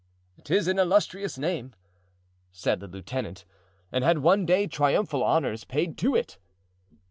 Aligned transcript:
"'Tis 0.43 0.67
an 0.67 0.79
illustrious 0.79 1.37
name," 1.37 1.75
said 2.51 2.79
the 2.79 2.87
lieutenant, 2.87 3.45
"and 3.91 4.03
had 4.03 4.17
one 4.17 4.47
day 4.47 4.65
triumphal 4.65 5.23
honors 5.23 5.63
paid 5.63 5.95
to 5.95 6.15
it." 6.15 6.39